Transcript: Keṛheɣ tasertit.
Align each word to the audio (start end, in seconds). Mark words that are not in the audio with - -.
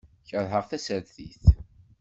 Keṛheɣ 0.29 0.63
tasertit. 0.69 1.43